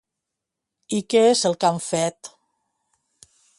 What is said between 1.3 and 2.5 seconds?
és el que han fet?